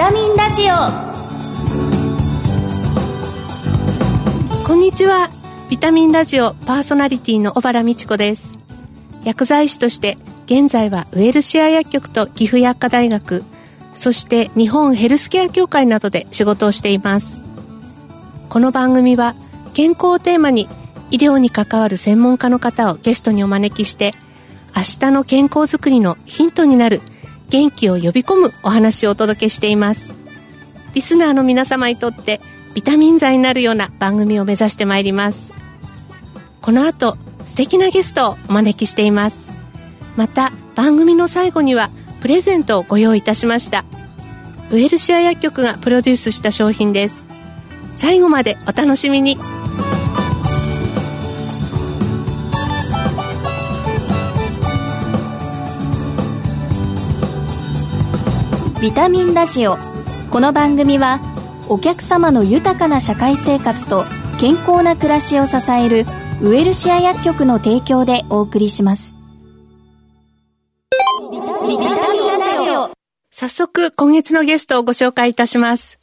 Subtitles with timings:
[0.00, 0.74] タミンラジオ。
[4.66, 5.28] こんにちは。
[5.68, 8.58] ビタミンラジオパーソナリティの小原美智子です。
[9.24, 10.16] 薬剤師として
[10.46, 13.44] 現在はウェルシア薬局と岐阜薬科大学
[13.94, 17.42] そして日本ヘルスケア協会などで仕事をしています。
[18.48, 19.34] この番組は
[19.74, 20.66] 健康をテーマに
[21.10, 24.14] 医療に関わる専門家の方をゲストにお招きして
[24.74, 27.02] 明日の健康づくりのヒントになる
[27.50, 30.14] 元気を呼び込むお話をお届けしています。
[30.94, 32.40] リスナーの皆様にとって
[32.74, 35.52] ビタミン剤になるような番組を目指してまいります。
[36.60, 39.50] この後素敵なゲストをお招きしています。
[40.16, 43.84] また番組の最後にはプレゼントをご用意いたしました。
[44.70, 47.26] ウェルシア薬局がプロデュースした商品です。
[47.94, 49.36] 最後までお楽しみに。
[58.80, 59.76] ビタミンラジオ
[60.30, 61.18] この番組は
[61.68, 64.04] お客様の豊かな社会生活と
[64.40, 66.06] 健康な暮らしを支える
[66.40, 69.14] ウエルシア薬局の提供でお送りします
[71.30, 72.90] ビタミンラジオ
[73.30, 75.98] 早速今月のゲストをご紹介いたします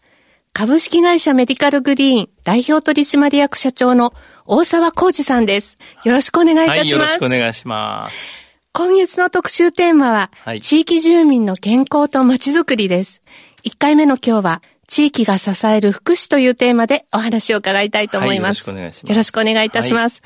[0.54, 4.14] 株式会社メディカルグリーン代表取締役社長の
[4.46, 5.78] 大沢浩二さんです。
[6.04, 6.86] よろしくお願いいたします。
[6.86, 8.47] はい、よろしくお願いします。
[8.78, 13.24] 今月の特集テーマは、はい、地域住民の健康とまちづくりです。
[13.64, 18.70] 1回目の今日は、地域が支える福祉というテーマでお話を伺いたいと思います。
[18.70, 19.10] はい、よろしくお願いします。
[19.10, 20.22] よろしくお願いいたします。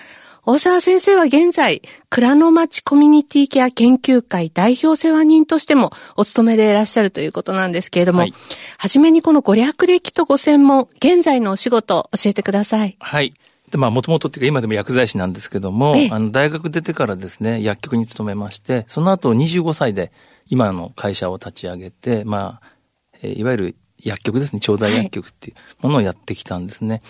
[0.45, 8.33] 大沢先生は現在、蔵の町コミュニティケア研究会代表世話人としてもお勤めでいらっしゃるということなんですけれども、はい、
[8.77, 12.97] はじめにこのご略歴とご専門、現在のお仕事を教えてください。
[12.99, 13.33] はい。
[13.71, 20.11] で、まあ、もともとっていうか、今でも薬剤師なんですけども、あの、大学出てからですね、薬局に勤めまして、その後25歳で
[20.47, 22.67] 今の会社を立ち上げて、まあ、
[23.21, 26.89] えー、いわゆる薬局ですね、調剤薬局っていうものをやってきたんですね。
[26.89, 27.01] はい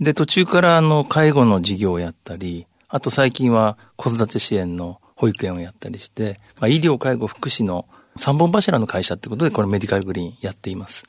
[0.00, 7.86] で、途中からあの、介護の事業をやったり、あと最近は子育て支援の保育園をやったりして、まあ、医療、介護、福祉の
[8.16, 11.04] 三本柱の会社ってことで、これメディカルグリーンやっています。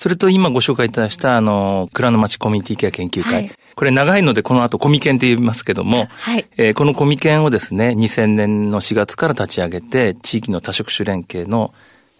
[0.00, 3.34] それと今ご紹介いただした、あの、蔵の町コミュニティケア研究会。
[3.34, 11.74] はい、これ長いので、この後コミケンって言いますけども、はい、えー、このコミケンをですね、2000年の4月から立ち上げて、地域の多職種連携の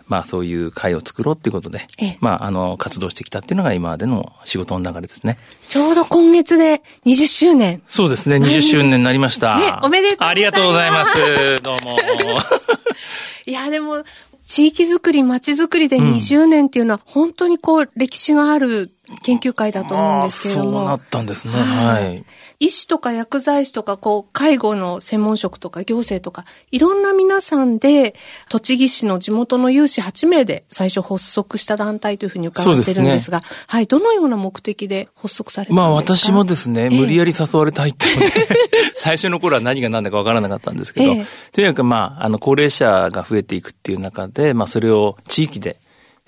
[0.08, 1.86] まあそういう会を作ろうっていうことで、
[2.20, 5.38] まああの活動してきたっていうのが今までの仕事の流れですね。
[5.68, 7.80] ちょうど今月で20周年。
[7.86, 9.58] そうですね、20周年になりました。
[9.58, 10.30] ね、おめでとうございます。
[10.30, 11.62] ありがとうございます。
[11.62, 11.96] どうも。
[13.46, 14.04] いや、でも、
[14.50, 18.90] 地域づくり、街づくりで20年っていうのは、本当にこう、歴史がある
[19.22, 20.72] 研究会だと思うんですけれども。
[20.72, 21.52] そうなったんですね。
[21.52, 22.24] はい。
[22.60, 28.14] 医師とか薬剤師とか、こう、介護の専門職とか行政とか、いろんな皆さんで、
[28.48, 35.82] 栃木市の地元の有志8名で最初発足した団体というふうに伺ってるんですが、すね、はい、どのような目的で発足されたんですか？
[35.82, 38.26] まあ私もですね、無理やり誘われて入ったので、
[38.94, 45.78] 最初の頃は何が何だかわからなかったんですけど、ええ、とにかくまあ、あの、高齢者が増えていくっていう中で、まあそれを地域で、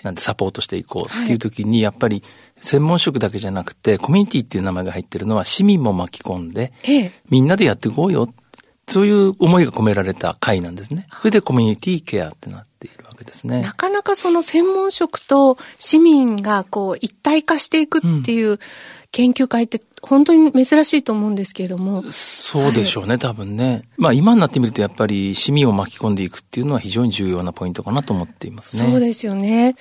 [0.02, 2.22] なんでサポートしていこうっていう時に、やっぱり、
[2.62, 8.32] 専門職だけじゃなくて、コミュニティっていう名前が入ってるのは市民も巻き込んで、ええ、みんなでやっていこうよ。
[8.88, 11.06] そういう思いが込められた会なんですね。
[11.20, 13.62] それでコミュニティケアってなっているわけですね。
[13.62, 18.58] なかなかその専門職と市民がこう一体化していくっていう
[19.12, 22.04] 研究会って本当に珍しいと思うんですけれども。
[22.10, 23.84] そうでしょうね、はい、多分ね。
[23.96, 28.90] まあ今になってみるとやっぱり市民を巻き込んでいくっていうのは非常に重要なポイントかなと思っていますね。
[28.90, 29.76] そうですよね。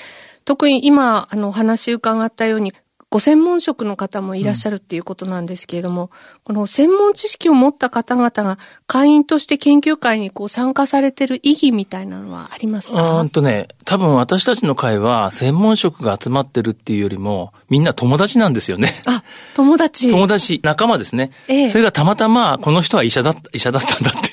[0.46, 2.74] 特に今、あの、お話伺ったように、
[3.14, 6.10] ご専門職の方もいらっしゃるっていうことなんですけれども、うん、
[6.46, 8.58] この専門知識を持った方々が
[8.88, 13.20] 会員として研究会にこう参加されてる意義みたいなのはありますか？
[13.20, 19.02] うんとね、多分私たちの会は専門職が集まってるっていうよりも、みんな友達なんですよね。
[19.06, 19.26] あ、
[19.56, 20.08] 友達。
[20.10, 21.32] 友達、仲間ですね。
[21.50, 24.31] ええ、それがたまたま、この人は医者だった、医者だったんだって。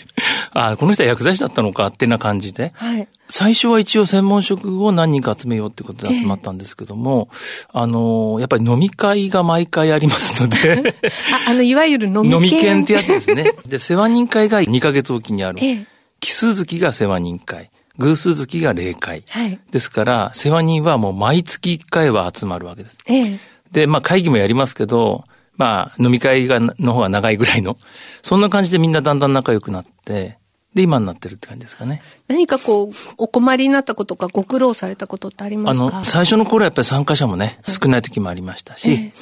[0.59, 2.73] あこの人は薬剤師だったのかってな感じで。
[2.75, 3.09] はい。
[3.29, 10.95] 最初は一応専門職を何人か集めようってことで集まったんですけども、えー、あの、やっぱり飲み会が毎回ありますので
[11.47, 13.53] あ、あの、いわゆる飲み飲み券ってやつですね。
[13.69, 15.59] で、世話人会が2ヶ月おきにある。
[15.63, 15.87] えー、
[16.21, 17.71] 奇数月が世話人会。
[17.99, 19.25] 偶数月が例会。
[19.29, 19.59] はい。
[19.71, 22.97] ですから、世話人はもう毎月1回は集まるわけです。
[23.07, 23.39] えー、
[23.73, 25.25] で、まあ会議もやりますけど、
[25.57, 27.77] まあ飲み会が、の方が長いぐらいの。
[28.23, 30.39] そんな感じでみんなだんだん仲良くなって、
[30.75, 32.03] で、今になってるって感じですかね。
[32.29, 35.87] 何かこう、お困りになったことか、ご苦労されたことってありますか？
[35.87, 39.13] あの、最初の頃はやっぱり参加者もね、少ない時もありましたし、ええ、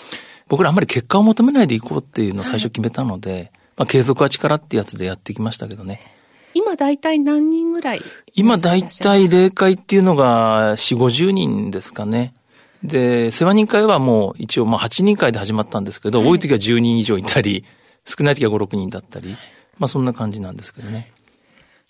[0.49, 6.01] 僕らあんまり結果を求めないでいこうっていうのを最初決めたので、はい、まあ継続は力ってやつでやってきましたけどね。
[6.53, 8.01] 今大体何人ぐらい
[8.35, 12.35] 今大体例会っていうのが4、50人ですかね。
[12.83, 17.65] で、世話人会はもう一応まあ8人会で始まったんですけど、多い時は10人以上いたり、
[18.05, 19.37] 少ない時は5、6人だったり、
[19.79, 21.13] まあそんな感じなんですけどね。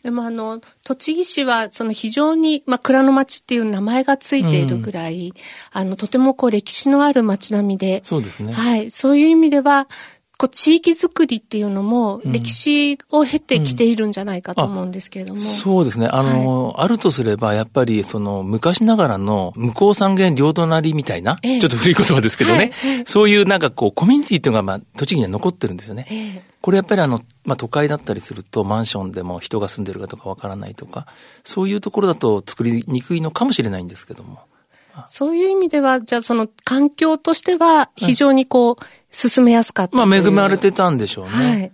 [0.02, 5.32] でもあの、栃木市はその非常に、まあ、蔵の町っていう名前がついているぐらい、うん、
[5.72, 8.02] あの、とてもこう歴史のある町並みで。
[8.04, 8.52] そうですね。
[8.52, 8.90] はい。
[8.92, 9.88] そういう意味では、
[10.38, 15.40] こう地域づくりっていうのも歴史を経てきているんじゃないかと思うんですけれども。
[15.40, 16.08] うんうん、そうですね。
[16.08, 22.72] あの、はい、あるとすれば、やっぱりその昔ながらの向こう三元両隣みたいな、ええ、ちょっと古い言葉ですけどね、はい、
[23.06, 26.06] そういうなんかこうコミュニティっていうのがまあ栃木には残ってるんですよね。
[26.10, 31.06] え、これやっぱりあの、まあ都会だったりするとマンションでも人が住んでるかとかわからないとか、
[31.44, 34.40] そういうところだと作りにくいのかもしれないんですけども。
[35.06, 41.30] そういう意味では、じゃあその環境としては非常にこう、進めやすかったまあ恵まれてたんでしょうね。
[41.30, 41.72] はい。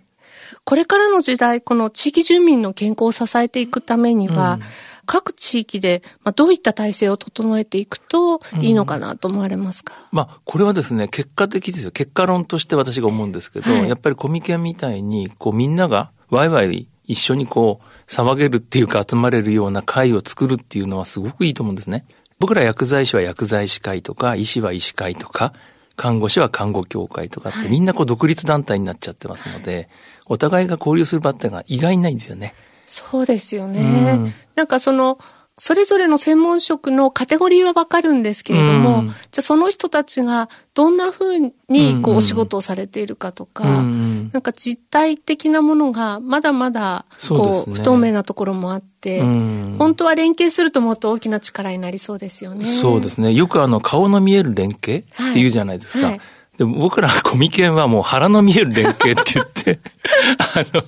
[0.64, 4.60] これからの時代、この地域住民の健康を支えていくためには、うん、
[5.06, 11.90] 各地域で、まあ、どういった体制を整えていくといいのかなと思われますか、うん、まあ、これはですね、結果的ですよ。
[11.90, 22.04] 結果論として私が思うんですけど、はい、やっぱりコミケンみたいに、こうみんながワイワイ一緒にこう騒げるっていうか集まれるような会を作るっていうのはすごくいいと思うんですね。
[22.42, 25.52] 僕ら薬剤師は薬剤師会とか、医師は医師会とか、
[25.94, 29.88] 看護師は看護協会とかって、みんなこう独立団体になっちゃってますので、
[30.26, 32.54] お互いが交流する場ってが意外にないんですよね。
[32.88, 33.80] そうですよね。
[33.80, 35.20] うん、なんかその、
[35.64, 41.38] それぞれの専門職のカテゴリーはわかるんですけれども、うん、じゃあその人たちがどんなふう
[41.68, 52.64] にこうお仕事をされているかとか、うん、なんか実体的なものがまだまだこう不透明なところもあって、うん、本当は連携するともっと大きな力になりそうですよね。
[52.64, 53.32] そうですね。
[53.32, 56.06] よくあの顔の見える連携っていうじゃないですか。
[56.06, 56.20] はいはい
[56.58, 59.80] でも僕らコミケンはもう腹の見える連携って言って、
[60.54, 60.84] あの、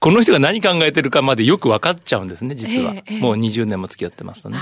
[0.00, 2.94] この人が何考えてるかまでよく分かっちゃうんですね、実は。
[2.94, 4.58] えー、もう20年も付き合ってますとね。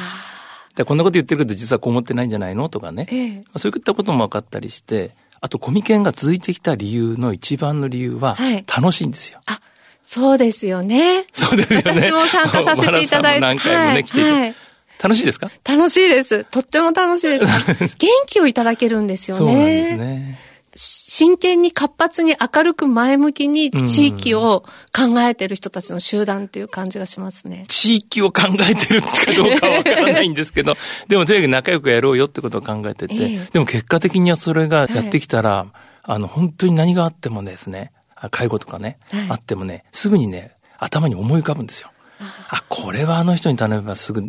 [0.76, 2.68] でこんなこと言ってるけど実はこう思ってないんじゃないの？
[2.68, 3.06] とかね。
[3.10, 8.36] えー、そういったことも分かったりして、あとコミケンが続いてきた理由の一番の理由は、
[8.66, 9.40] 楽しいんですよ。
[9.46, 9.60] はい、あ、
[10.02, 11.24] そうですよね。
[11.32, 12.00] そうですよね。
[12.00, 13.40] 私も参加させていただいて。
[13.40, 14.30] 何回もね、はい、来てて。
[14.30, 14.54] はい
[15.02, 15.50] 楽しいですか？
[15.64, 16.44] 楽しいです。
[16.44, 17.44] とっても楽しいです。
[17.98, 19.38] 元気をいただけるんですよね。
[19.38, 20.38] そうなんですね。
[20.76, 27.66] 真剣に活発に明るく前向きに地域を考えてる人たちの集団っていう感じがしますね。
[27.68, 30.76] 地域を考えてるかどうかわからないんですけど、
[31.06, 35.68] でもとにかく仲良くやろうよってことを考えてて、えー、でも結果的にはそれがやってきたら、はい、
[36.02, 37.92] あの、本当に何があってもですね、
[38.32, 41.92] 介護とかね、はい、あってもね、すぐにね、頭に思い浮かぶんですよ。
[42.48, 44.22] あ、これはあの人に頼めばすぐ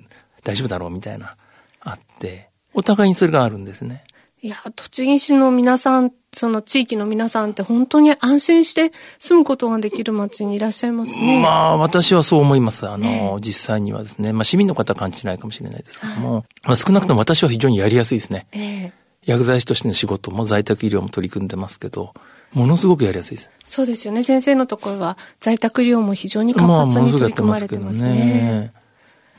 [0.46, 1.36] 大丈夫だろうみたいな、
[1.82, 4.06] あって、お互いにそれがあるんですね。
[4.42, 11.42] いや、栃木市の皆さん、その地域の皆さんって本当に安心して住むことができる町にいらっしゃいますね。
[11.42, 12.88] まあ、私はそう思います。
[12.88, 14.34] あの、実際にはですね。
[14.34, 18.46] まあ、市民の方は感じないかもしれないですけども、まあ、少なくとも私は非常にやりやすいですね。
[18.52, 18.92] えー、
[19.26, 22.14] 薬剤師としての仕事も在宅医療も取り組んでますけど、
[22.54, 23.50] ものすごくやりやすいです。
[23.66, 24.22] そうですよね。
[24.22, 28.10] 先生のところは在宅医療も非常に活発に取り組まれてますね。
[28.10, 28.85] まあ、ねまあ、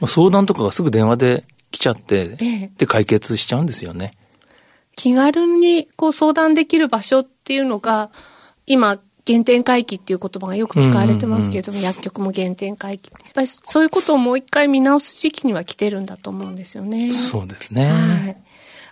[0.05, 4.13] 相談とかがすぐ電話で来ちゃって、えー、で解決しちゃうんですよね。
[4.95, 8.11] 気軽にこう相談できる場所っていうのが、
[8.67, 13.11] 今、原点回帰っていう言葉がよく使われてますけれども、うんうんうん、薬局も原点回帰。
[13.13, 17.13] やっぱりそういうことをもう一回見直す時期には来てるんだと思うんですよね。
[17.13, 17.91] そうですね。
[17.91, 18.37] はい。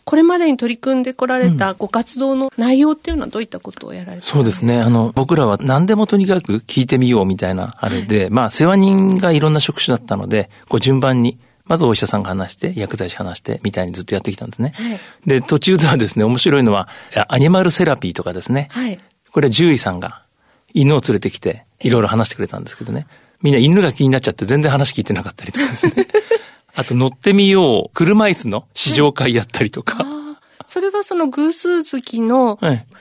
[0.04, 4.80] これまでに取り組んでこられたご活動の内容っていうのはどういったことをやられてそうですね。
[4.80, 14.73] あの、僕らは何でもとにかく聞いてみようみたいなあれで、はい、まあ、世話人がいろんな職種だったので、こう順番にまずお医者さんが話して、薬剤師話して、みたいにずっとやってきたんですね。
[14.75, 16.88] はい、で、途中ではですね、面白いのは、
[17.28, 18.68] アニマルセラピーとかですね。
[18.70, 18.99] はい、
[19.32, 20.23] これは獣医さんが
[20.75, 23.06] 犬を連れてきて、いろいろ話してくれたんですけどね。
[23.40, 26.06] みんな犬が気になっちゃって全然話聞いてなかったりとかですね。
[26.75, 30.04] あと乗ってみよう、車椅子の試乗会やったりとか。
[30.66, 32.59] それはその偶数月の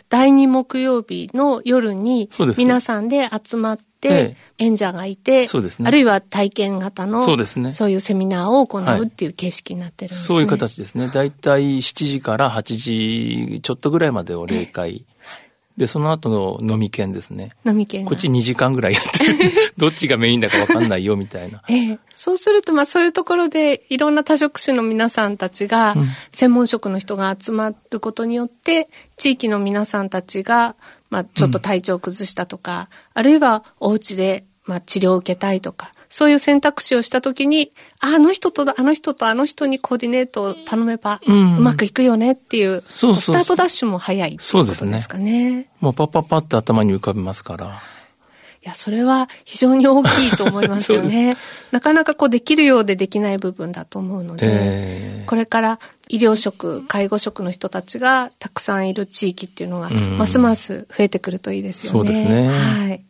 [0.09, 7.71] 第2木曜日の夜に皆さんで集まって、演者がいて、そうですね、あるいは体験型の、そうですね。
[7.71, 10.27] そういうセミナーを行うっていう形式になってるんですね。
[10.27, 11.07] そういう形ですね。
[11.07, 15.05] だいたい7時から8時ちょっとぐらいまでを例会。
[15.77, 17.51] で、その後の飲み券ですね。
[17.65, 18.05] 飲み券。
[18.05, 19.51] こっち2時間ぐらいやってる。
[19.77, 21.63] どっちがメインだかわかんないよ、みたいな。
[21.67, 21.99] ええ。
[22.13, 25.95] そうすると、まあそういうところで、いろんな多職種の皆さんたちが、
[26.31, 28.87] 専門職の人が集まることによって、
[29.17, 30.75] 地域の皆さんたちが、
[31.09, 45.53] まあ、ちょっと体調を崩したとか、うん、あるいはお家で、まあ、治療を受けたいとか、そういう選択肢をしたときに、あの人と、あの人とあの人にコーディネートを頼めば、うまくいくよねっていう、そうスタートダッシュも早いってことですかね。
[45.53, 47.65] ねもうパッパッパって頭に浮かびますから。
[47.65, 47.69] い
[48.61, 51.35] や、それは非常に大きいと思いますよね。
[51.71, 55.79] なかなかこうできるようでできない部分だと思うので、えー、これから
[56.09, 61.97] 医療職、介護職の人たちがたくさんいる地域っていうのが、ますます増えてくるといいですよね。
[61.97, 62.49] そうですね。
[62.49, 63.03] はい。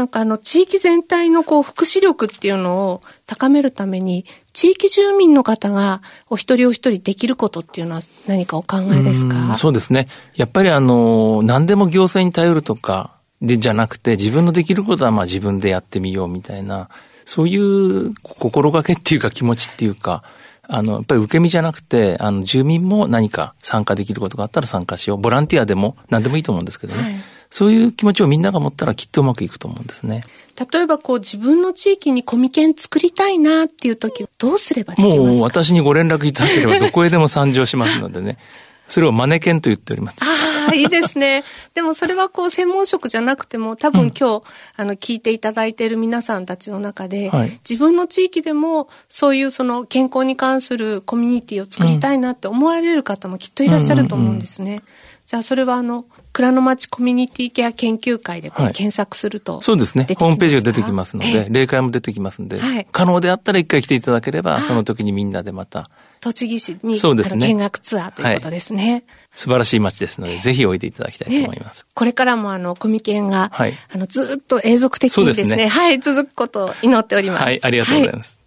[0.00, 9.56] なんかあの、地域全体のこう、福祉力っていうのを高めるために、地域住民の方がお一人お一人できることっていうのは何かお考えですか？
[9.56, 10.08] そうですね。
[10.36, 16.88] やっぱりあの、何でも行政に頼るとか、で、じゃなくて、自分のできることはまあ自分でやってみようみたいな、
[17.26, 20.22] そういう心がけっていうか気持ちっていうか、
[20.66, 25.18] あの、やっぱり受け身じゃなくて、あの、住民も何か参加できることがあったら参加しよう。
[25.18, 27.02] ボランティアでも何でもいいと思うんですけどね。
[27.02, 27.19] はい
[27.50, 30.24] そういう気持ちをみんなが持ったらきっとうまくいくと思うんですね。
[30.72, 35.24] 例えばこう自分の地域にコミケン作りたいなっていう時どうすればできますか？
[35.24, 38.38] もう私にご連絡いただければどこへでも参上しますのでね。
[38.90, 40.16] それをマネケンと言っております。
[40.20, 41.44] ああ、いいですね。
[41.74, 44.42] でもそれはこう専門職じゃなくても多分今日、うん、
[44.76, 54.82] あの聞いていただいている皆さんたちの中で、はい、自分の地域でもそういうその健康に関するコミュニティを作りたいなって思われる方もきっといらっしゃると思うんですね。
[55.24, 60.06] じゃあそれはあの、蔵の町コミュニティケア研究会でこう検索すると、はい、そうですね。
[60.18, 65.90] ホームページが出てきますので、例会も出てきますので、はい、可能であったら一回来ていただければ、その時にみんなでまた。
[66.20, 68.92] 栃木市に、そうですね、見学ツアーということですね。
[68.92, 71.86] はい、素晴らしい街ですので、ぜひおいでいただきたいと思います。
[71.94, 77.42] これからもあの、コミケンが、はい、あの、ずっと永続的にですね、すねはい、続くことを祈っております。
[77.42, 78.38] はい、ありがとうございます。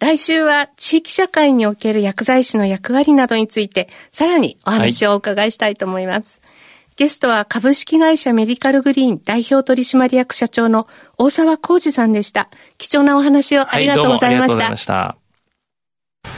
[0.00, 6.40] 来週は地域社会における薬剤師の役割などについて、さらにお話をお伺いしたいと思います。
[6.98, 12.50] ゲストは株式会社メディカルグリーン代表取締役社長の大沢浩二さんでした。
[12.76, 14.24] 貴重なお話をありがとうございました。
[14.24, 15.16] はい、ありがとうございました。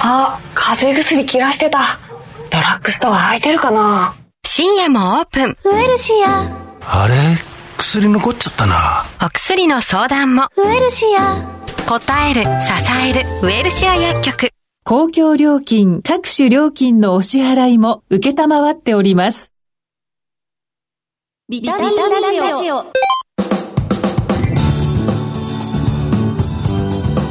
[0.00, 1.98] あ、風邪薬切らしてた。
[2.50, 4.14] ドラッグストア空いてるかな？
[4.44, 5.56] 深夜もオープン。
[5.64, 7.04] ウエルシア。
[7.04, 7.14] あれ？
[7.78, 9.06] 薬残っちゃったな。
[9.24, 10.48] お薬の相談も。
[10.58, 11.88] ウエルシア。
[11.88, 12.48] 答える、支
[13.08, 14.50] える、ウエルシア薬局。
[14.84, 19.49] 公共料金、各種料金のお支払いも受けたまわっております。
[21.50, 22.84] ビタミンラジオ。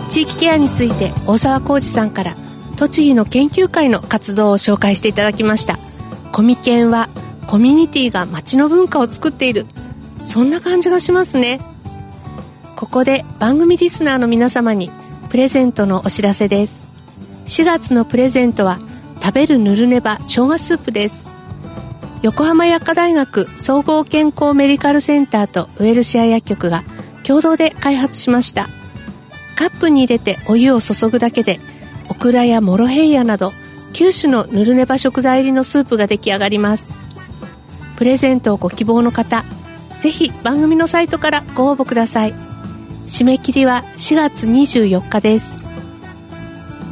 [0.09, 2.35] 地域ケアについて大沢浩二さんから
[2.75, 5.79] 栃木の研究会の活動を紹介していただきました。
[6.33, 7.07] コミケンは
[7.47, 9.65] コミュニティが街の文化を作っている。
[10.25, 11.61] そんな感じがしますね。
[12.75, 14.91] ここで番組リスナーの皆様に
[15.29, 16.91] プレゼントのお知らせです。
[17.45, 18.79] 4月のプレゼントは
[19.21, 21.28] 食べるぬるねば生姜スープです。
[22.21, 26.83] 横浜薬科大学総合健康メディカルセンターとウエルシア薬局が
[27.23, 28.67] 共同で開発しました。
[29.55, 31.59] カップに入れてお湯を注ぐだけで
[32.09, 33.53] オクラやモロヘイヤなど
[33.93, 36.93] 9種のぬるねば食材入りのスープが出来上がります。
[37.95, 39.45] プレゼントをご希望の方
[40.01, 42.33] ぜひ番組のサイトからご応募ください。
[43.07, 45.65] 締め切りは4月24日です。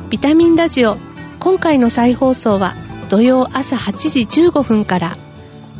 [0.09, 0.95] ビタミンラジオ
[1.39, 2.75] 今回の再放送は
[3.09, 5.17] 土曜朝8時15分から。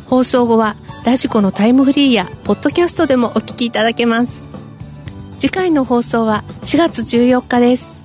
[0.06, 4.46] 放送後はラジコのタイムフリーやポッドキャストでもお聞きいただけます。
[5.38, 8.02] 次回の放送は4月14日です。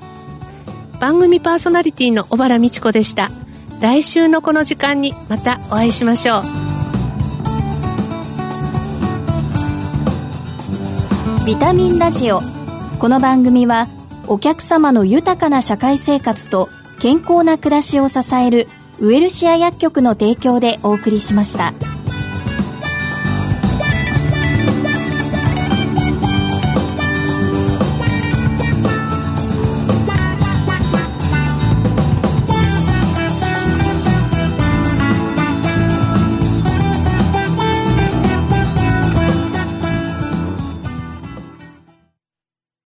[0.99, 3.29] 番組パーソナリティの小原美智子でした。
[3.79, 6.43] 来週のこの時間にまたお会いしましょう。
[11.45, 12.41] ビタミンラジオ。
[12.99, 13.87] この番組は
[14.27, 18.67] お客様の豊かな社会生活と健康な暮らしを支える
[18.99, 21.92] ウエルシア薬局の提供でお送りしました。